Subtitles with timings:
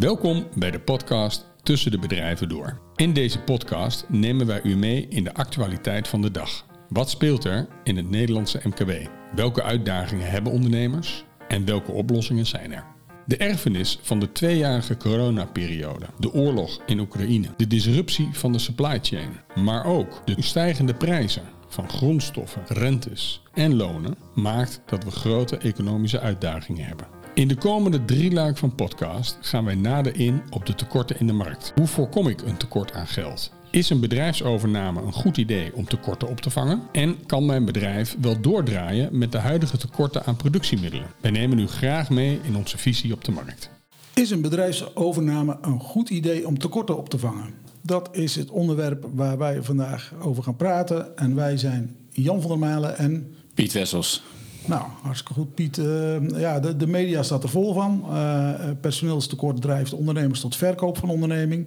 [0.00, 2.80] Welkom bij de podcast Tussen de Bedrijven Door.
[2.96, 6.66] In deze podcast nemen wij u mee in de actualiteit van de dag.
[6.88, 9.08] Wat speelt er in het Nederlandse MKB?
[9.34, 11.24] Welke uitdagingen hebben ondernemers?
[11.48, 12.84] En welke oplossingen zijn er?
[13.26, 18.98] De erfenis van de tweejarige coronaperiode, de oorlog in Oekraïne, de disruptie van de supply
[19.02, 25.56] chain, maar ook de stijgende prijzen van grondstoffen, rentes en lonen maakt dat we grote
[25.56, 27.19] economische uitdagingen hebben.
[27.40, 31.26] In de komende drie luik van podcast gaan wij nader in op de tekorten in
[31.26, 31.72] de markt.
[31.74, 33.52] Hoe voorkom ik een tekort aan geld?
[33.70, 36.82] Is een bedrijfsovername een goed idee om tekorten op te vangen?
[36.92, 41.06] En kan mijn bedrijf wel doordraaien met de huidige tekorten aan productiemiddelen?
[41.20, 43.70] Wij nemen u graag mee in onze visie op de markt.
[44.14, 47.54] Is een bedrijfsovername een goed idee om tekorten op te vangen?
[47.82, 51.16] Dat is het onderwerp waar wij vandaag over gaan praten.
[51.16, 53.34] En wij zijn Jan van der Malen en...
[53.54, 54.22] Piet Wessels.
[54.70, 55.78] Nou, hartstikke goed, Piet.
[55.78, 58.04] Uh, ja, de, de, media staat er vol van.
[58.10, 61.66] Uh, personeelstekort drijft ondernemers tot verkoop van onderneming.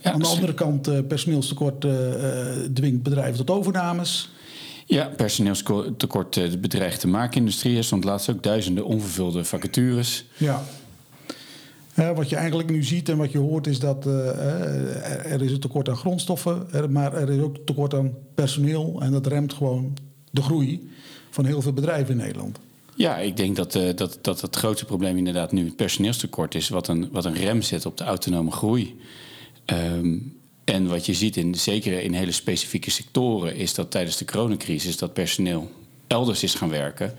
[0.00, 1.86] Ja, Aan de andere kant, uh, personeelstekort
[2.74, 4.30] dwingt bedrijven tot overnames.
[4.86, 7.76] Ja, personeelstekort bedreigt de maakindustrie.
[7.76, 10.24] Er stond laatst ook duizenden onvervulde vacatures.
[10.36, 10.62] Ja.
[12.14, 15.88] wat je eigenlijk nu ziet en wat je hoort is dat er is een tekort
[15.88, 19.96] aan grondstoffen, maar er is ook tekort aan personeel en dat remt gewoon
[20.30, 20.90] de groei
[21.32, 22.58] van heel veel bedrijven in Nederland.
[22.94, 26.68] Ja, ik denk dat, uh, dat, dat het grootste probleem inderdaad nu het personeelstekort is,
[26.68, 28.96] wat een, wat een rem zet op de autonome groei.
[29.66, 34.24] Um, en wat je ziet, in, zeker in hele specifieke sectoren, is dat tijdens de
[34.24, 35.70] coronacrisis dat personeel
[36.06, 37.14] elders is gaan werken.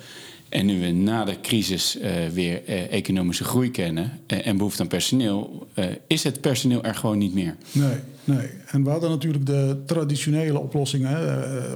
[0.50, 4.88] En nu we na de crisis uh, weer uh, economische groei kennen en behoefte aan
[4.88, 5.68] personeel,
[6.08, 7.56] is het personeel er gewoon niet meer.
[7.72, 8.48] Nee, nee.
[8.66, 11.20] En we hadden natuurlijk de traditionele oplossingen,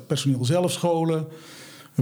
[0.07, 1.27] personeel zelf scholen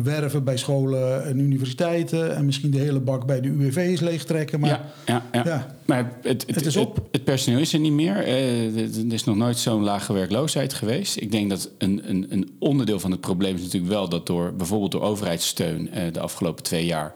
[0.03, 4.59] werven bij scholen en universiteiten en misschien de hele bak bij de UWV's leegtrekken.
[4.59, 5.41] Maar, ja, ja, ja.
[5.45, 5.75] ja.
[5.85, 7.07] maar het, het, het, is op.
[7.11, 8.15] Het, personeel is er niet meer.
[8.15, 11.17] Er is nog nooit zo'n lage werkloosheid geweest.
[11.17, 14.53] Ik denk dat een, een, een, onderdeel van het probleem is natuurlijk wel dat door
[14.53, 17.13] bijvoorbeeld door overheidssteun uh, de afgelopen twee jaar.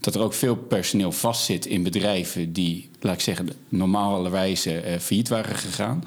[0.00, 5.28] Dat er ook veel personeel vastzit in bedrijven die, laat ik zeggen, normalerwijze uh, failliet
[5.28, 6.04] waren gegaan.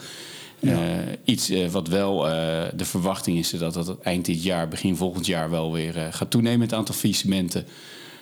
[0.62, 0.98] Ja.
[0.98, 4.96] Uh, iets uh, wat wel uh, de verwachting is dat dat eind dit jaar, begin
[4.96, 7.66] volgend jaar wel weer gaat toenemen het aantal faillissementen.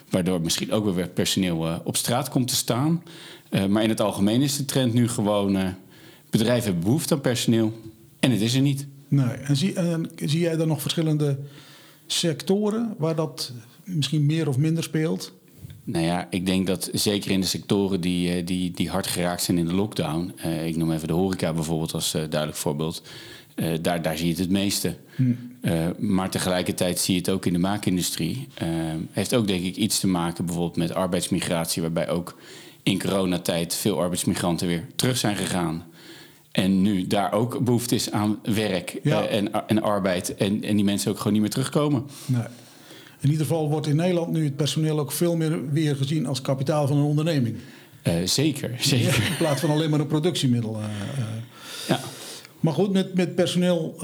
[0.09, 3.03] Waardoor misschien ook weer personeel op straat komt te staan.
[3.69, 5.75] maar in het algemeen is de trend nu gewoon:
[6.29, 7.73] bedrijven hebben behoefte aan personeel
[8.19, 8.87] en het is er niet.
[9.07, 11.37] Nee, en zie, en zie jij dan nog verschillende
[12.07, 13.51] sectoren waar dat
[13.83, 15.33] misschien meer of minder speelt?
[15.83, 19.43] Nou ja, ik denk dat zeker in de sectoren die, eh, die, die hard geraakt
[19.43, 23.03] zijn in de lockdown, uh, ik noem even de horeca bijvoorbeeld als uh, duidelijk voorbeeld,
[23.55, 24.97] uh, daar, daar zie je het het meeste.
[25.15, 25.37] Hmm.
[25.97, 28.47] maar tegelijkertijd zie je het ook in de maakindustrie.
[29.11, 32.37] heeft ook denk ik iets te maken bijvoorbeeld met arbeidsmigratie, waarbij ook
[32.83, 35.83] in coronatijd veel arbeidsmigranten weer terug zijn gegaan.
[36.51, 40.35] En nu daar ook behoefte is aan werk en, en arbeid.
[40.35, 42.05] En, en die mensen ook gewoon niet meer terugkomen.
[42.25, 42.43] Nee.
[43.19, 46.41] In ieder geval wordt in Nederland nu het personeel ook veel meer weer gezien als
[46.41, 47.57] kapitaal van een onderneming.
[48.03, 49.23] Uh, zeker, zeker.
[49.29, 50.77] in plaats van alleen maar een productiemiddel.
[50.79, 50.85] Uh,
[51.87, 51.99] ja.
[52.59, 53.95] Maar goed, met, met personeel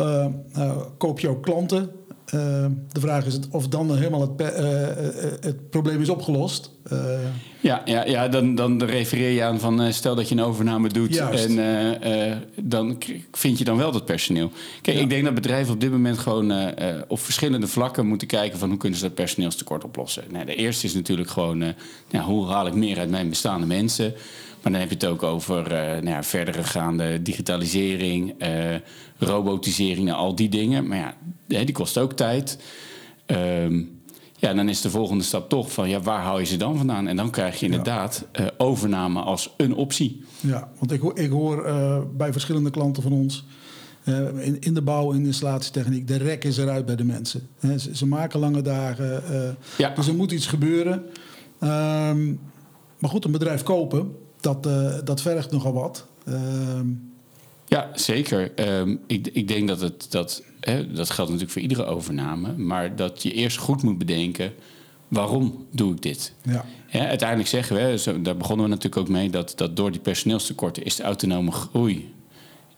[0.98, 1.90] koop je ook klanten.
[2.34, 4.48] Uh, de vraag is of dan helemaal het, uh,
[5.42, 6.72] het probleem is opgelost.
[7.60, 11.18] ja, ja, ja dan, dan refereer je aan van stel dat je een overname doet
[11.18, 11.56] en
[12.62, 12.98] dan
[13.32, 14.52] vind je dan wel dat personeel.
[14.82, 16.74] Kijk, ik denk dat bedrijven op dit moment gewoon
[17.08, 20.24] op verschillende vlakken moeten kijken van hoe kunnen ze dat personeelstekort oplossen.
[20.30, 21.64] Nou, de eerste is natuurlijk gewoon
[22.10, 24.14] ja, hoe haal ik meer uit mijn bestaande mensen.
[24.66, 28.76] Maar dan heb je het ook over uh, nou ja, verdere gaande digitalisering, uh,
[29.18, 30.88] robotisering en al die dingen.
[30.88, 31.16] Maar
[31.48, 32.60] ja, die kost ook tijd.
[33.26, 34.02] Um,
[34.38, 37.08] ja, dan is de volgende stap toch van ja, waar hou je ze dan vandaan?
[37.08, 38.42] En dan krijg je inderdaad ja.
[38.42, 40.24] uh, overname als een optie.
[40.40, 41.66] Ja, want ik, ik hoor
[42.18, 43.46] bij verschillende klanten van ons.
[44.40, 47.48] in, in de bouw en installatietechniek, de rek is eruit bij de mensen.
[47.62, 49.24] Ze, ze, maken lange dagen,
[49.78, 49.90] ja.
[49.90, 51.04] dus er moet iets gebeuren.
[51.64, 52.40] Um,
[53.00, 54.16] maar goed, een bedrijf kopen,
[54.46, 56.06] dat, uh, dat vergt nogal wat.
[56.28, 56.80] Uh,
[57.66, 58.70] ja, zeker.
[58.80, 62.96] Um, ik, ik denk dat het dat, hè, dat geldt natuurlijk voor iedere overname, maar
[62.96, 64.54] dat je eerst goed moet bedenken
[65.08, 66.34] waarom doe ik dit?
[66.42, 66.66] Ja.
[66.90, 70.84] Ja, uiteindelijk zeggen we, daar begonnen we natuurlijk ook mee, dat, dat door die personeelstekorten
[70.84, 72.14] is de autonome groei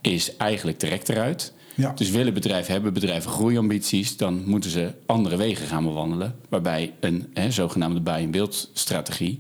[0.02, 1.54] is eigenlijk direct eruit.
[1.76, 1.92] Ja.
[1.96, 6.36] Dus willen bedrijven, hebben bedrijven groeiambities, dan moeten ze andere wegen gaan bewandelen.
[6.50, 9.40] Waarbij een hè, zogenaamde buy-and-build strategie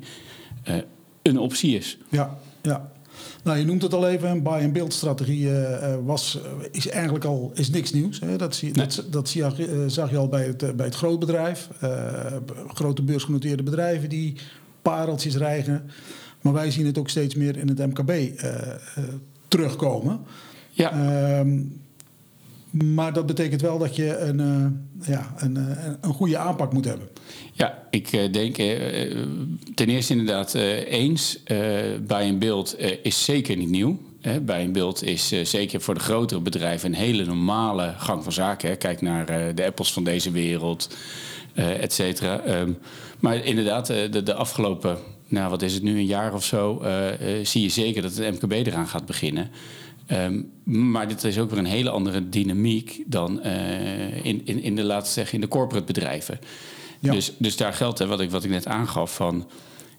[0.69, 0.75] uh,
[1.29, 1.97] een optie is.
[2.09, 2.91] Ja, ja.
[3.43, 6.39] Nou, je noemt het al even, een buy-and-build strategie uh, was,
[6.71, 8.19] is eigenlijk al is niks nieuws.
[8.19, 8.37] Hè?
[8.37, 8.85] Dat, zie, nee.
[8.85, 9.49] dat, dat zie, uh,
[9.87, 11.69] zag je al bij het, bij het grootbedrijf.
[12.73, 14.35] grote beursgenoteerde bedrijven die
[14.81, 15.89] pareltjes rijgen.
[16.41, 18.41] Maar wij zien het ook steeds meer in het MKB
[19.47, 20.19] terugkomen.
[20.71, 20.91] Ja.
[20.91, 21.59] Ehm,
[22.85, 25.55] maar dat betekent wel dat je een, uh, ja, een,
[26.01, 27.07] een goede aanpak moet hebben.
[27.53, 28.55] Ja, ik denk
[29.75, 31.43] ten eerste inderdaad eens.
[32.07, 33.99] bij een beeld is zeker niet nieuw.
[34.41, 38.77] bij een beeld is zeker voor de grotere bedrijven een hele normale gang van zaken.
[38.77, 40.95] Kijk naar de Apples van deze wereld,
[41.53, 42.39] et cetera.
[42.39, 42.71] Ehm,
[43.19, 44.97] maar inderdaad, de, afgelopen
[45.27, 46.81] nou, wat is het nu, een jaar of zo,
[47.43, 49.49] zie je zeker dat het MKB eraan gaat beginnen.
[50.07, 54.75] Ehm, maar dit is ook weer een hele andere dynamiek dan uh, in, in, in
[54.75, 56.39] de, laten zeggen, in de corporate bedrijven.
[56.99, 59.47] Dus, dus daar geldt, hè, wat, ik, wat ik net aangaf, van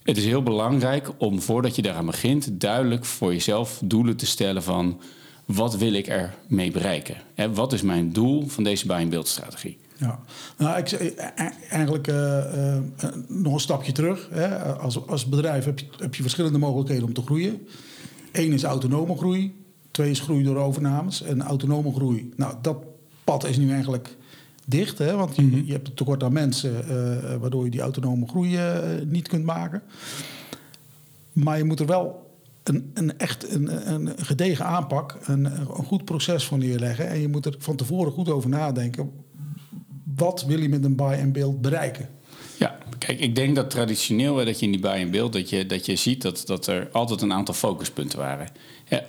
[0.02, 4.62] het is heel belangrijk om voordat je daaraan begint, duidelijk voor jezelf doelen te stellen
[4.62, 5.00] van
[5.44, 7.16] wat wil ik ermee bereiken?
[7.34, 9.78] Hè, wat is mijn doel van deze buy-and-build-strategie?
[9.96, 10.20] Ja,
[10.56, 12.76] nou, ik, e- e- eigenlijk uh, uh,
[13.28, 14.28] nog een stapje terug.
[14.30, 14.74] Hè.
[14.74, 17.66] Als, als bedrijf heb je, heb je verschillende mogelijkheden om te groeien.
[18.32, 19.57] Eén is autonome groei.
[19.98, 21.22] Twee is groei door overnames.
[21.22, 22.76] En autonome groei, nou, dat
[23.24, 24.16] pad is nu eigenlijk
[24.64, 24.98] dicht.
[24.98, 25.64] Hè, want je, mhm.
[25.64, 28.58] je hebt een tekort aan mensen, uh, waardoor je die autonome groei
[29.06, 29.82] niet kunt maken.
[31.32, 32.30] Maar je moet er wel
[32.62, 37.08] een, een echt een, een gedegen aanpak, een, een goed proces van neerleggen.
[37.08, 39.10] En je moet er van tevoren goed over nadenken
[40.18, 42.08] wat wil je met een buy and build bereiken?
[43.16, 45.96] Ik denk dat traditioneel dat je in die buy and build dat je, dat je
[45.96, 48.48] ziet dat, dat er altijd een aantal focuspunten waren.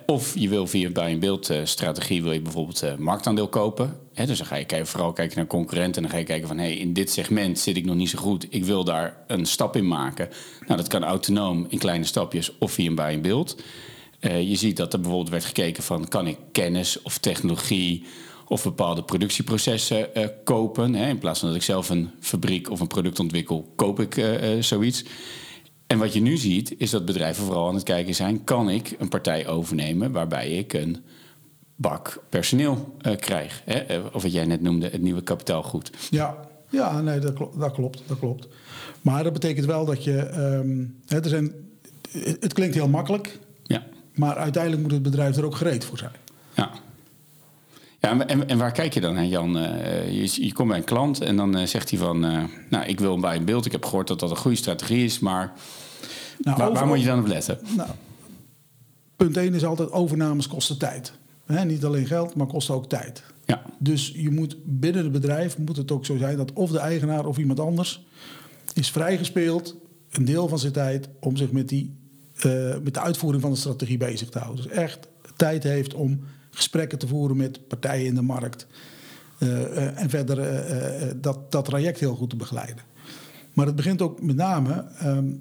[0.06, 3.48] of je wil via een buy and build uh, strategie wil je bijvoorbeeld uh, marktaandeel
[3.48, 4.00] kopen.
[4.14, 6.76] dus dan ga je vooral kijken naar concurrenten en dan ga je kijken van hey,
[6.76, 8.46] in dit segment zit ik nog niet zo goed.
[8.50, 10.30] Ik wil daar een stap in maken.
[10.66, 13.58] Nou, dat kan autonoom in kleine stapjes of via een buy and build.
[14.22, 18.04] Uh, je ziet dat er bijvoorbeeld werd gekeken van kan ik kennis of technologie
[18.50, 20.94] of bepaalde productieprocessen uh, kopen.
[20.94, 21.10] Hè.
[21.10, 24.56] In plaats van dat ik zelf een fabriek of een product ontwikkel, koop ik uh,
[24.56, 25.04] uh, zoiets.
[25.88, 28.96] En wat je nu ziet, is dat bedrijven vooral aan het kijken zijn: kan ik
[29.00, 31.04] een partij overnemen waarbij ik een
[31.76, 33.62] bak personeel krijg?
[33.66, 34.00] Hè?
[34.14, 35.92] Of wat jij net noemde, het nieuwe kapitaalgoed.
[36.10, 36.38] Ja,
[36.70, 38.02] ja nee, dat, klopt, dat klopt.
[38.08, 38.48] Dat klopt.
[39.02, 40.30] Maar dat betekent wel dat je.
[40.38, 41.54] Um, hè, er zijn,
[42.40, 43.40] het klinkt heel makkelijk.
[43.64, 43.84] Ja.
[44.16, 46.12] Maar uiteindelijk moet het bedrijf er ook gereed voor zijn.
[46.54, 46.72] Ja.
[48.00, 49.58] Ja, en, en waar kijk je dan naar, Jan?
[49.58, 52.26] Uh, je, je, komt bij een klant en dan uh, zegt hij van...
[52.26, 53.66] Uh, nou, ik wil bij een beeld.
[53.66, 55.54] Ik heb gehoord dat dat een goede strategie is, maar...
[56.40, 57.60] Nou, waar, waar, moet je dan op letten?
[57.76, 57.90] Nou,
[59.16, 61.14] punt 1 is altijd overnames kosten tijd.
[61.46, 63.24] He, niet alleen geld, maar kosten ook tijd.
[63.46, 63.62] Ja.
[63.78, 67.26] Dus je moet binnen het bedrijf moet het ook zo zijn dat of de eigenaar
[67.26, 68.06] of iemand anders
[68.74, 69.76] is vrijgespeeld
[70.10, 71.96] een deel van zijn tijd om zich met, die,
[72.84, 74.64] met de uitvoering van de strategie bezig te houden.
[74.64, 76.20] Dus echt tijd heeft om
[76.50, 78.68] gesprekken te voeren met partijen in de markt.
[79.40, 82.84] Eh, eh, en verder eh, dat, dat traject heel goed te begeleiden.
[83.54, 85.34] Maar het begint ook met name ehm,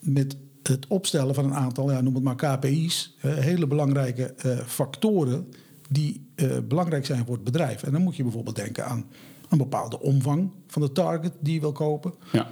[0.00, 4.34] met het opstellen van een aantal, ja, noem het maar KPI's, hele belangrijke
[4.66, 5.48] factoren
[5.88, 6.30] die
[6.64, 7.82] belangrijk zijn voor het bedrijf.
[7.82, 9.06] En dan moet je bijvoorbeeld denken aan
[9.48, 12.14] een bepaalde omvang van de target die je wil kopen.
[12.32, 12.48] Ja.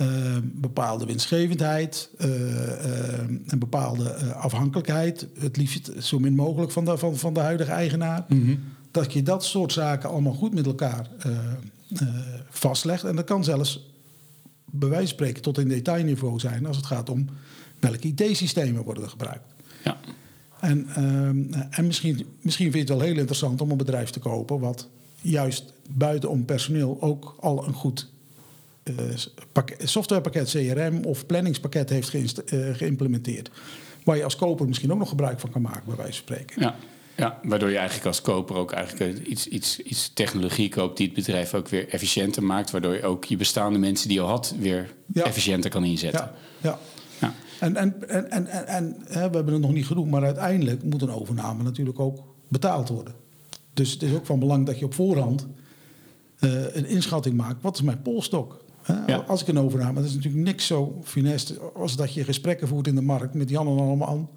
[0.00, 6.98] Uh, bepaalde winstgevendheid, uh, uh, een bepaalde afhankelijkheid, het liefst zo min mogelijk van de,
[6.98, 8.24] van, van de huidige eigenaar.
[8.28, 8.56] Mhm.
[8.90, 11.08] Dat je dat soort zaken allemaal goed met elkaar
[12.50, 13.04] vastlegt.
[13.04, 13.88] En dat kan zelfs
[14.64, 17.28] bij wijze van spreken tot in detailniveau zijn als het gaat om
[17.78, 19.46] welke IT-systemen worden er gebruikt.
[19.84, 19.96] Ja.
[20.60, 24.18] En, ehm, en misschien, misschien vind je het wel heel interessant om een bedrijf te
[24.18, 24.88] kopen wat
[25.20, 28.10] juist buiten om personeel ook al een goed
[29.78, 33.50] softwarepakket CRM of planningspakket heeft uh, geïmplementeerd.
[34.04, 36.62] Waar je als koper misschien ook nog gebruik van kan maken, bij wijze van spreken.
[36.62, 36.74] Ja.
[37.16, 41.14] Ja, waardoor je eigenlijk als koper ook eigenlijk iets, iets, iets technologie koopt die het
[41.14, 42.70] bedrijf ook weer efficiënter maakt.
[42.70, 46.30] Waardoor je ook je bestaande mensen die je al had weer efficiënter kan inzetten.
[46.60, 46.78] Ja, ja.
[47.20, 47.34] ja.
[47.60, 50.82] En, en, en, en, en, en hè, we hebben het nog niet genoemd, maar uiteindelijk
[50.82, 52.18] moet een overname natuurlijk ook
[52.48, 53.14] betaald worden.
[53.74, 55.46] Dus het is ook van belang dat je op voorhand
[56.40, 57.62] uh, een inschatting maakt.
[57.62, 58.64] Wat is mijn polstok?
[59.26, 62.86] Als ik een overname, dat is natuurlijk niks zo funest als dat je gesprekken voert
[62.86, 64.30] in de markt met Jan en allemaal.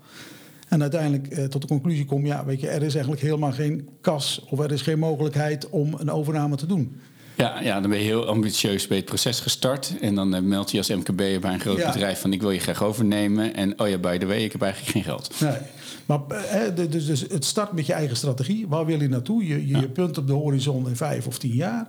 [0.68, 3.90] En uiteindelijk eh, tot de conclusie kom, ja, weet je, er is eigenlijk helemaal geen
[4.02, 6.96] kas of er is geen mogelijkheid om een overname te doen.
[7.36, 9.94] Ja, ja, dan ben je heel ambitieus bij het proces gestart.
[10.02, 12.60] En dan uh, meld je als MKB bij een groot bedrijf van ik wil je
[12.60, 13.56] graag overnemen.
[13.56, 15.40] En oh ja, by the way, ik heb eigenlijk geen geld.
[15.40, 15.58] Nee.
[16.06, 18.68] Maar uh, dus, dus het start met je eigen strategie.
[18.68, 19.48] Waar wil je naartoe?
[19.48, 21.88] Je, je, je punt op de horizon in vijf of tien jaar.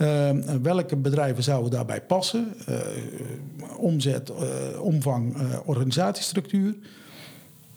[0.00, 2.54] Ehm, welke bedrijven zouden daarbij passen?
[2.68, 2.76] Uh,
[3.76, 6.74] omzet, uh, omvang, uh, organisatiestructuur.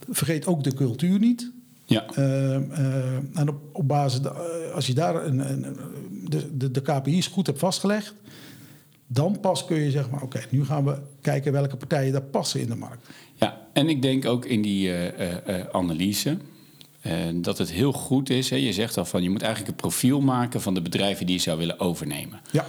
[0.10, 1.52] Vergeet ook de cultuur niet.
[1.86, 2.06] Ja.
[2.06, 2.64] Ehm,
[3.34, 4.20] en op, op basis,
[4.74, 5.78] als je daar een, een,
[6.30, 8.14] de, de, de KPI's goed hebt vastgelegd,
[9.08, 12.60] dan pas kun je zeggen, maar oké, nu gaan we kijken welke partijen daar passen
[12.60, 13.10] in de markt.
[13.36, 14.92] Ja, en ik denk ook in die
[15.72, 16.38] analyse
[17.34, 18.50] dat het heel goed is.
[18.50, 21.36] Hè, je zegt al van je moet eigenlijk een profiel maken van de bedrijven die
[21.36, 22.42] je zou willen overnemen.
[22.52, 22.66] Ja.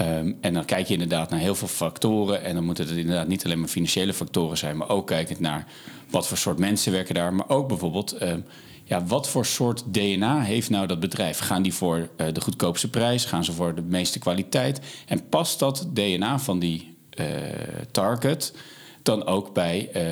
[0.00, 2.42] Um, en dan kijk je inderdaad naar heel veel factoren.
[2.44, 5.66] En dan moeten het inderdaad niet alleen maar financiële factoren zijn, maar ook kijkend naar
[6.10, 7.34] wat voor soort mensen werken daar.
[7.34, 8.44] Maar ook bijvoorbeeld, um,
[8.84, 11.38] ja, wat voor soort DNA heeft nou dat bedrijf?
[11.38, 13.24] Gaan die voor uh, de goedkoopste prijs?
[13.24, 14.80] Gaan ze voor de meeste kwaliteit?
[15.06, 17.26] En past dat DNA van die uh,
[17.90, 18.52] target
[19.06, 20.02] dan ook bij uh,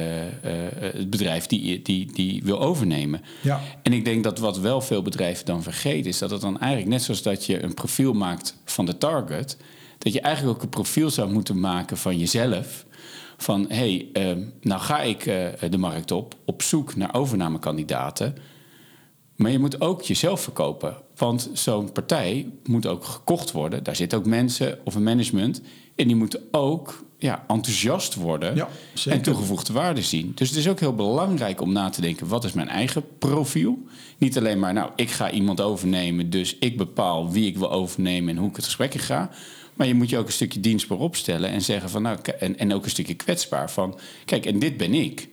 [0.92, 3.22] het bedrijf die, die, die wil overnemen.
[3.42, 3.60] Ja.
[3.82, 6.90] En ik denk dat wat wel veel bedrijven dan vergeten, is dat het dan eigenlijk
[6.90, 9.56] net zoals dat je een profiel maakt van de target,
[9.98, 12.86] dat je eigenlijk ook een profiel zou moeten maken van jezelf.
[13.36, 18.36] Van hé, hey, uh, nou ga ik uh, de markt op, op zoek naar overnamekandidaten.
[19.36, 20.96] Maar je moet ook jezelf verkopen.
[21.16, 23.84] Want zo'n partij moet ook gekocht worden.
[23.84, 25.60] Daar zitten ook mensen of een management.
[25.96, 28.68] En die moeten ook ja, enthousiast worden ja,
[29.04, 30.32] en toegevoegde waarde zien.
[30.34, 33.78] Dus het is ook heel belangrijk om na te denken: wat is mijn eigen profiel?
[34.18, 38.34] Niet alleen maar, nou, ik ga iemand overnemen, dus ik bepaal wie ik wil overnemen
[38.34, 39.30] en hoe ik het gesprek in ga.
[39.74, 42.74] Maar je moet je ook een stukje dienstbaar opstellen en zeggen van, nou, en, en
[42.74, 45.28] ook een stukje kwetsbaar van, kijk, en dit ben ik.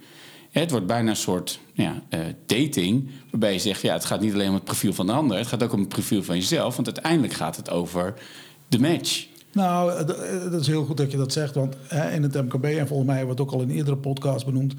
[0.51, 4.33] Het wordt bijna een soort ja, uh, dating, waarbij je zegt, ja, het gaat niet
[4.33, 6.75] alleen om het profiel van de ander, het gaat ook om het profiel van jezelf,
[6.75, 8.13] want uiteindelijk gaat het over
[8.67, 9.29] de match.
[9.53, 11.55] Nou, eh, dat is heel goed dat je dat zegt.
[11.55, 11.75] Want
[12.13, 14.73] in het MKB, en volgens mij wordt ook al in eerdere podcast benoemd,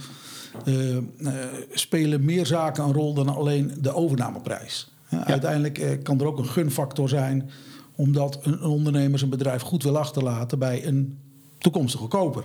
[0.65, 1.33] uh, uh,
[1.71, 4.91] spelen meer zaken een rol dan alleen de overnameprijs.
[5.09, 5.27] Ja.
[5.27, 7.51] Uiteindelijk kan er ook een gunfactor zijn,
[7.95, 11.19] omdat een ondernemer zijn bedrijf goed wil achterlaten bij een
[11.59, 12.45] toekomstige koper.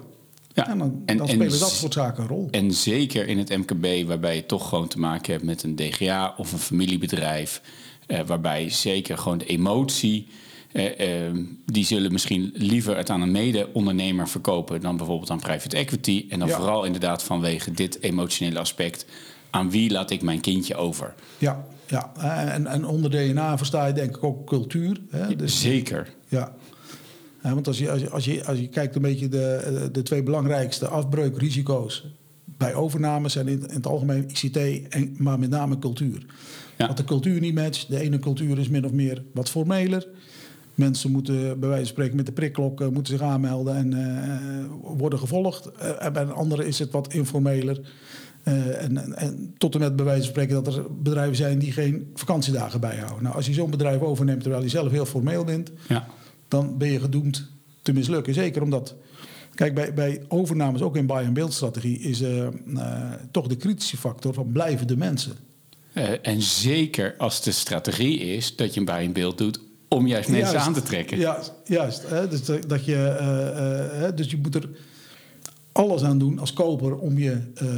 [0.54, 2.48] Ja, en dan, en, dan spelen en, dat soort zaken een rol.
[2.52, 6.34] En zeker in het MKB, waarbij je toch gewoon te maken hebt met een DGA
[6.38, 7.62] of een familiebedrijf,
[8.26, 10.28] waarbij zeker gewoon de emotie
[10.78, 15.78] eh, ehm, die zullen misschien liever het aan een mede-ondernemer verkopen dan bijvoorbeeld aan private
[15.78, 16.26] equity.
[16.30, 19.06] En dan vooral inderdaad vanwege dit emotionele aspect.
[19.50, 21.14] Aan wie laat ik mijn kindje over?
[21.38, 22.12] Ja, ja.
[22.52, 25.02] En, en onder DNA versta je denk ik ook cultuur.
[25.10, 25.36] Hè?
[25.36, 26.14] Dus, Zeker.
[26.28, 26.56] Ja.
[27.42, 30.24] want als je, als, je, als, je, als je kijkt een beetje de, de twee
[30.24, 32.06] belangrijkste afbreukrisico's
[32.46, 34.58] bij overname zijn in, in het algemeen ICT,
[34.90, 36.26] en, maar met name cultuur.
[36.78, 36.86] Ja.
[36.86, 37.90] Want de cultuur niet matcht.
[37.90, 40.08] De ene cultuur is min of meer wat formeler.
[40.78, 44.98] Mensen moeten bij wijze van spreken met de prikklok uh, moeten zich aanmelden en uh,
[44.98, 45.70] worden gevolgd.
[45.82, 47.80] Uh, en bij een andere is het wat informeler.
[48.44, 51.72] En, en, en, tot en met bij wijze van spreken dat er bedrijven zijn die
[51.72, 53.24] geen vakantiedagen bijhouden.
[53.24, 56.08] Nou, als je zo'n bedrijf overneemt terwijl je zelf heel formeel bent, ja.
[56.48, 58.34] dan ben je gedoemd te mislukken.
[58.34, 58.96] Zeker omdat,
[59.56, 62.24] kijk, bij, bij overnames, ook in buy-and-build strategie, is
[63.32, 65.34] toch de kritische factor van blijven de mensen.
[66.22, 70.74] en zeker als de strategie is dat je een buy-and-build doet om juist mensen aan
[70.74, 71.18] te trekken.
[71.18, 72.10] Ja, juist.
[72.10, 72.28] Hè?
[72.28, 74.70] Dus, dat je, uh, uh, dus je moet er
[75.72, 77.70] alles aan doen als koper om je uh,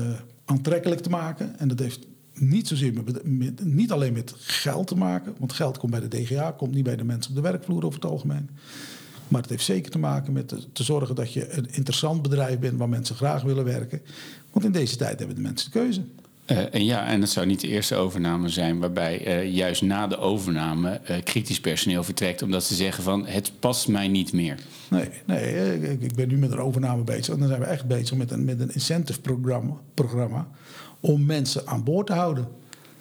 [0.46, 1.60] aantrekkelijk te maken.
[1.60, 2.00] En dat heeft
[2.34, 6.22] niet zozeer met, met, niet alleen met geld te maken, want geld komt bij de
[6.22, 8.50] DGA, komt niet bij de mensen op de werkvloer over het algemeen.
[9.28, 12.60] Maar het heeft zeker te maken met te, te zorgen dat je een interessant bedrijf
[12.60, 14.02] bent waar mensen graag willen werken.
[14.52, 16.02] Want in deze tijd hebben de mensen de keuze.
[16.52, 20.08] Uh, en ja, en het zou niet de eerste overname zijn waarbij uh, juist na
[20.08, 24.60] de overname uh, kritisch personeel vertrekt omdat ze zeggen van het past mij niet meer.
[24.90, 27.86] Nee, nee ik, ik, ben nu met een overname bezig en dan zijn we echt
[27.86, 30.48] bezig met een, met een incentive programma, programma
[31.00, 32.48] om mensen aan boord te houden.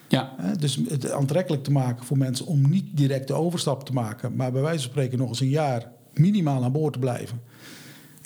[0.08, 0.34] Ja.
[0.58, 4.52] dus het aantrekkelijk te maken voor mensen om niet direct de overstap te maken, maar
[4.52, 7.40] bij wijze van spreken nog eens een jaar minimaal aan boord te blijven.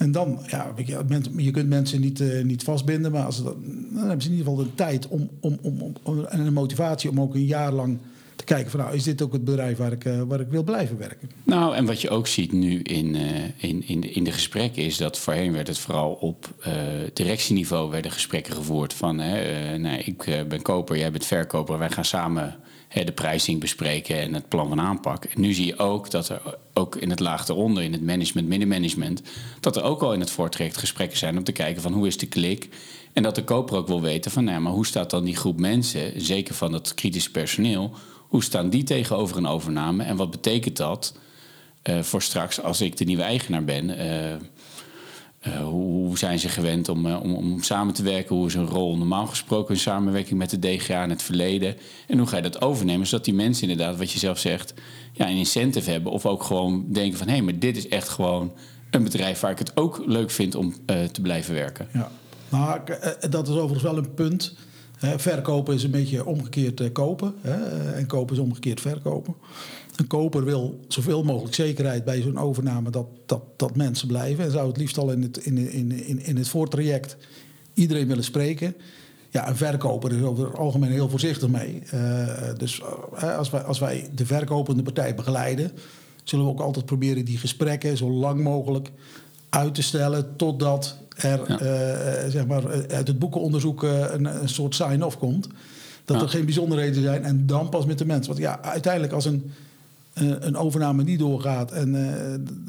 [0.03, 0.73] En dan, ja,
[1.37, 3.57] je kunt mensen niet, uh, niet vastbinden, maar als dan,
[3.95, 7.21] hebben ze in ieder geval de tijd om, om, om, om, en een motivatie om
[7.21, 7.99] ook een jaar lang
[8.37, 10.63] te kijken van nou, is dit ook het bedrijf waar ik, uh, waar ik wil
[10.63, 11.31] blijven werken?
[11.45, 13.23] Nou, en wat je ook ziet nu in, uh,
[13.57, 16.55] in, in, de, in de gesprekken is dat voorheen werd het vooral op
[17.13, 22.57] directieniveau werden gesprekken gevoerd van nee, ik ben koper, jij bent verkoper, wij gaan samen
[22.93, 25.25] de prijzing bespreken en het plan van aanpak.
[25.25, 26.41] En nu zie je ook dat er
[26.73, 29.23] ook in het laag eronder, in het management, middenmanagement,
[29.61, 32.17] dat er ook al in het voortraject gesprekken zijn om te kijken van hoe is
[32.17, 32.69] de klik.
[33.13, 35.59] En dat de koper ook wil weten van, nou, maar hoe staat dan die groep
[35.59, 37.95] mensen, zeker van het kritische personeel,
[38.29, 41.15] hoe staan die tegenover een overname en wat betekent dat
[41.85, 43.89] uh, voor straks als ik de nieuwe eigenaar ben?
[43.89, 44.35] Uh,
[45.47, 48.37] uh, hoe, zijn ze gewend om, uh, om, om, samen te werken?
[48.37, 51.77] Hoe is hun rol normaal gesproken in samenwerking met de DGA in het verleden?
[52.07, 53.07] En hoe ga je dat overnemen?
[53.07, 54.75] Zodat die mensen inderdaad, wat je zelf zegt,
[55.13, 56.13] ja, een incentive hebben.
[56.13, 58.53] Of ook gewoon denken van, hé, hey, maar dit is echt gewoon
[58.91, 61.89] een bedrijf waar ik het ook leuk vind om uh, te blijven werken.
[61.93, 62.11] Ja,
[62.49, 62.81] nou,
[63.31, 64.55] dat is overigens wel een punt.
[65.17, 67.35] verkopen is een beetje omgekeerd kopen.
[67.95, 69.35] en kopen is omgekeerd verkopen.
[69.97, 74.45] Een koper wil zoveel mogelijk zekerheid bij zo'n overname dat, dat, dat mensen blijven.
[74.45, 77.17] En zou het liefst al in het, in, in, in, in het voortraject
[77.75, 78.75] iedereen willen spreken.
[79.31, 81.83] Ja, een verkoper is over het algemeen heel voorzichtig mee.
[81.95, 82.81] Uh, dus
[83.15, 85.73] uh, als, wij, als wij de verkopende partij begeleiden,
[86.25, 88.91] zullen we ook altijd proberen die gesprekken zo lang mogelijk
[89.49, 95.19] uit te stellen totdat er uh, zeg maar, uit het boekenonderzoek een, een soort sign-off
[95.19, 95.49] komt.
[96.05, 98.27] Dat er geen bijzonderheden zijn en dan pas met de mens.
[98.27, 99.53] Want ja, uiteindelijk als een
[100.15, 102.03] uh, een overname niet doorgaat en uh,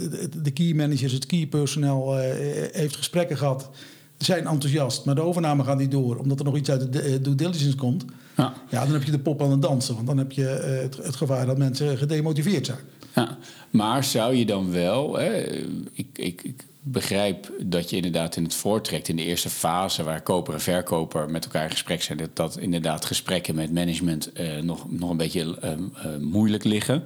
[0.09, 2.23] de, de, key managers, het key personeel uh,
[2.71, 3.69] heeft gesprekken gehad,
[4.17, 7.35] zijn enthousiast, maar de overname gaat niet door omdat er nog iets uit de due
[7.35, 8.05] diligence komt.
[8.37, 8.53] Ja.
[8.69, 10.43] ja, dan heb je de pop aan het dansen, want dan heb je
[10.81, 12.79] het, het, gevaar dat mensen gedemotiveerd zijn.
[13.15, 13.37] Ja,
[13.69, 15.43] maar zou je dan wel, hè,
[15.93, 20.21] ik, ik, ik begrijp dat je inderdaad in het voortrekt, in de eerste fase waar
[20.21, 24.59] koper en verkoper met elkaar in gesprek zijn, dat, dat inderdaad gesprekken met management uh,
[24.61, 27.03] nog, nog een beetje uh, uh, moeilijk liggen.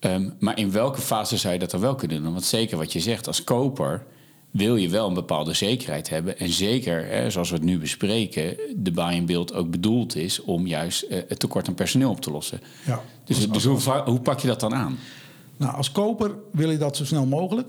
[0.00, 2.32] Um, maar in welke fase zou je dat dan wel kunnen doen?
[2.32, 4.06] Want zeker wat je zegt, als koper
[4.50, 6.38] wil je wel een bepaalde zekerheid hebben.
[6.38, 10.66] En zeker, hè, zoals we het nu bespreken, de buy beeld ook bedoeld is om
[10.66, 12.60] juist het tekort aan personeel op te lossen.
[12.86, 14.98] Ja, dus, dus hoe, hoe pak je dat dan aan?
[15.56, 17.68] Nou, als koper wil je dat zo snel mogelijk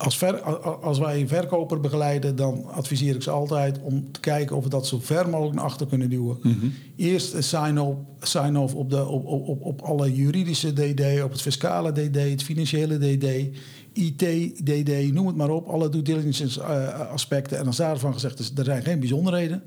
[0.00, 0.42] als, ver,
[0.80, 4.68] als wij een verkoper begeleiden, dan adviseer ik ze altijd om te kijken of we
[4.68, 6.38] dat zo ver mogelijk naar achter kunnen duwen.
[6.42, 6.66] Mhm.
[6.96, 11.92] Eerst een sign-off sign op, de, op, op, op alle juridische DD, op het fiscale
[11.92, 13.58] DD, het financiële DD,
[13.92, 14.18] IT,
[14.66, 15.68] DD, noem het maar op.
[15.68, 17.58] Alle due diligence uh, aspecten.
[17.58, 19.62] En als daarvan gezegd is, er zijn geen bijzonderheden.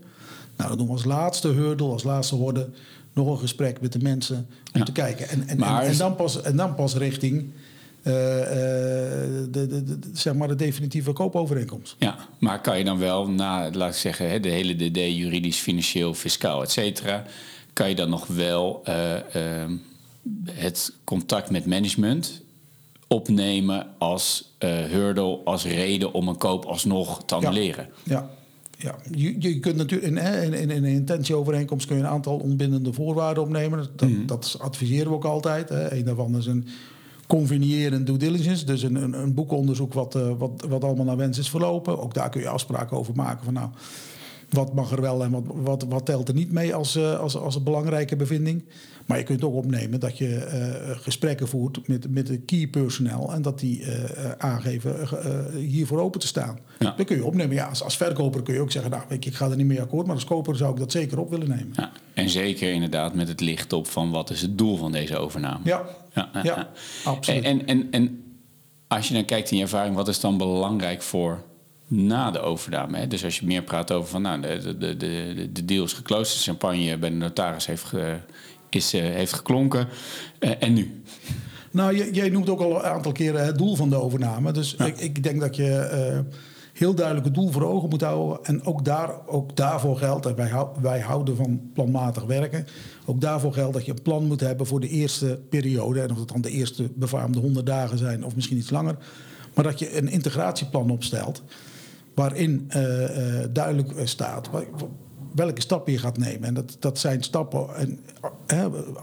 [0.58, 2.74] Nou, dan doen we als laatste hurdle, als laatste worden
[3.14, 5.30] nog een gesprek met de mensen om te kijken.
[5.30, 7.52] En, en, en, en, dan pas, en dan pas richting eh, eh,
[8.04, 11.96] de, de, de, zeg maar de definitieve koopovereenkomst.
[12.00, 16.14] Ja, maar kan je dan wel na, laat ik zeggen, de hele DD, juridisch, financieel,
[16.14, 17.24] fiscaal, et cetera,
[17.74, 19.76] kan je dan nog wel eh, ehm,
[20.52, 22.42] het contact met management
[23.08, 24.52] opnemen als
[24.90, 27.90] hurdle, als reden om een koop alsnog te annuleren?
[28.04, 28.30] Ja.
[28.78, 28.96] ja.
[29.12, 33.44] je, je kunt natuurlijk in, in, in, een intentieovereenkomst kun je een aantal onbindende voorwaarden
[33.44, 33.88] opnemen.
[33.96, 34.26] Dat, mhm.
[34.26, 35.70] dat adviseren we ook altijd.
[35.70, 35.94] Hè.
[35.94, 36.68] Een daarvan is een
[37.38, 38.66] convenierend due diligence.
[38.66, 42.02] Dus een, een, een boekenonderzoek wat, uh, wat, wat allemaal naar wens is verlopen.
[42.02, 43.70] Ook daar kun je afspraken over maken van nou,
[44.54, 47.38] wat mag er wel en wat, wat, wat telt er niet mee als, uh, als,
[47.38, 48.64] als een belangrijke bevinding.
[49.06, 53.34] Maar je kunt ook opnemen dat je uh, gesprekken voert met, met de key personnel
[53.34, 53.92] en dat die uh,
[54.38, 54.96] aangeven
[55.58, 56.60] hiervoor open te staan.
[56.80, 56.94] Ja.
[56.98, 57.56] Dat kun je opnemen.
[57.56, 59.82] Ja, als, als verkoper kun je ook zeggen, nou, ik, ik ga er niet mee
[59.82, 61.74] akkoord, maar als koper zou ik dat zeker op willen nemen.
[61.76, 61.92] Ja.
[62.14, 65.60] En zeker inderdaad met het licht op van wat is het doel van deze overname.
[65.64, 66.70] Ja, ja, ja,
[67.04, 67.44] absoluut.
[67.44, 68.24] En, en, en
[68.88, 71.44] als je dan kijkt in je ervaring, wat is dan belangrijk voor
[71.94, 72.98] na de overname.
[72.98, 73.08] Hè?
[73.08, 76.38] Dus als je meer praat over van nou, de, de, de, de deal is geclosed,
[76.38, 78.18] de champagne bij de notaris heeft, ge,
[78.70, 79.88] is, uh, heeft geklonken.
[80.40, 81.02] Uh, en nu?
[81.72, 84.52] Nou, jij noemt ook al een aantal keren het doel van de overname.
[84.52, 86.38] Dus ik, ik, denk dat je uh,
[86.74, 88.46] heel duidelijk het doel voor ogen moet houden.
[88.46, 90.52] En ook, daar, ook daarvoor geldt, en wij,
[90.82, 92.68] wij houden van planmatig werken.
[93.06, 96.02] Ook daarvoor geldt dat je een plan moet hebben voor de eerste periode.
[96.02, 98.96] En of dat dan de eerste befaamde 100 dagen zijn of misschien iets langer.
[99.54, 101.44] Maar dat je een integratieplan opstelt
[102.16, 104.50] waarin uh, uh, duidelijk staat
[105.36, 106.44] welke stappen je gaat nemen.
[106.44, 107.68] En dat, dat zijn stappen.
[107.76, 108.00] En,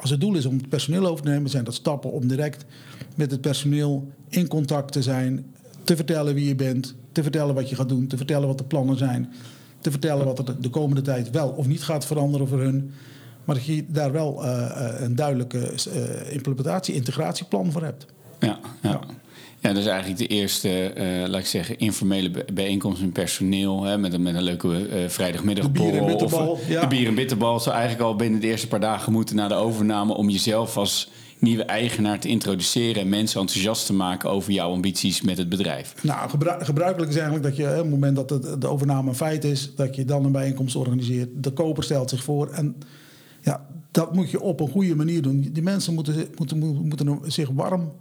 [0.01, 2.65] als het doel is om het personeel over te nemen, zijn dat stappen om direct
[3.17, 7.69] met het personeel in contact te zijn, te vertellen wie je bent, te vertellen wat
[7.69, 9.33] je gaat doen, te vertellen wat de plannen zijn,
[9.81, 12.91] te vertellen wat er de komende tijd wel of niet gaat veranderen voor hun.
[13.45, 18.07] Maar dat je daar wel uh, een duidelijke uh, implementatie, integratieplan voor hebt.
[18.39, 18.59] ja.
[18.83, 18.91] ja.
[18.91, 19.01] ja.
[19.63, 23.85] Ja, dat is eigenlijk de eerste, uh, laat ik zeggen, informele bijeenkomst met personeel.
[23.85, 26.07] Hè, met, een, met een leuke uh, vrijdagmiddagborrel.
[26.07, 26.81] De bier en ja.
[26.81, 29.55] De bier en bitterbal zou eigenlijk al binnen de eerste paar dagen moeten na de
[29.55, 30.15] overname...
[30.15, 33.03] om jezelf als nieuwe eigenaar te introduceren...
[33.03, 35.95] en mensen enthousiast te maken over jouw ambities met het bedrijf.
[36.03, 39.45] Nou, gebruikelijk is eigenlijk dat je op het moment dat de, de overname een feit
[39.45, 39.75] is...
[39.75, 41.29] dat je dan een bijeenkomst organiseert.
[41.35, 42.77] De koper stelt zich voor en
[43.41, 45.49] ja, dat moet je op een goede manier doen.
[45.53, 47.93] Die mensen moeten, moeten, moeten zich warm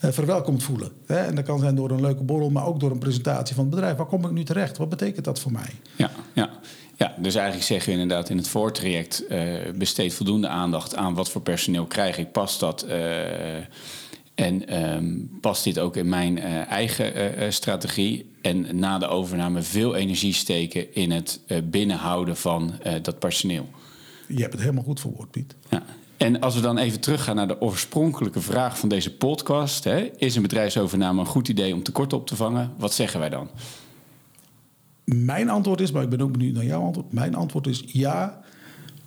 [0.00, 0.90] verwelkomd voelen.
[1.06, 3.74] En dat kan zijn door een leuke borrel, maar ook door een presentatie van het
[3.74, 3.96] bedrijf.
[3.96, 4.76] Waar kom ik nu terecht?
[4.76, 5.70] Wat betekent dat voor mij?
[5.96, 6.50] Ja, ja.
[6.96, 9.24] Ja, dus eigenlijk zeggen we inderdaad in het voortraject...
[9.30, 12.32] Uh, besteed voldoende aandacht aan wat voor personeel krijg ik.
[12.32, 12.86] Past dat...
[12.88, 13.56] Uh,
[14.34, 18.30] en um, past dit ook in mijn uh, eigen uh, strategie?
[18.42, 23.68] En na de overname veel energie steken in het uh, binnenhouden van dat personeel.
[24.28, 25.54] Je hebt het helemaal goed verwoord, Piet.
[25.68, 25.82] Ja.
[26.18, 30.36] En als we dan even teruggaan naar de oorspronkelijke vraag van deze podcast: hè, is
[30.36, 32.72] een bedrijfsovername een goed idee om tekort op te vangen?
[32.76, 33.48] Wat zeggen wij dan?
[35.04, 37.12] Mijn antwoord is, maar ik ben ook benieuwd naar jouw antwoord.
[37.12, 38.40] Mijn antwoord is ja,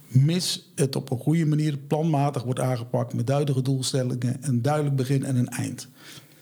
[0.07, 5.23] mis het op een goede manier, planmatig wordt aangepakt met duidelijke doelstellingen, een duidelijk begin
[5.23, 5.87] en een eind.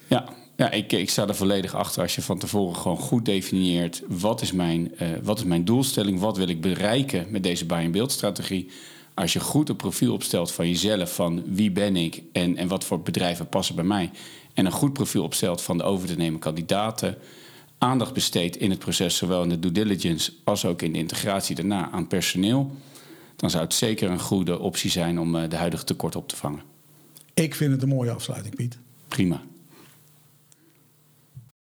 [0.07, 4.03] Ja, ja ik, ik sta er volledig achter als je van tevoren gewoon goed definieert
[4.07, 8.69] wat is mijn, uh, wat is mijn doelstelling, wat wil ik bereiken met deze buy-and-build-strategie.
[9.19, 12.83] Als je goed een profiel opstelt van jezelf, van wie ben ik en, en wat
[12.83, 14.11] voor bedrijven passen bij mij.
[14.53, 17.17] En een goed profiel opstelt van de over te nemen kandidaten.
[17.77, 21.55] Aandacht besteedt in het proces, zowel in de due diligence als ook in de integratie
[21.55, 22.71] daarna aan personeel
[23.39, 26.35] dan zou het zeker een goede optie zijn om eh, de huidige tekort op te
[26.35, 26.61] vangen.
[27.33, 28.77] Ik vind het een mooie afsluiting, Piet.
[29.07, 29.41] Prima.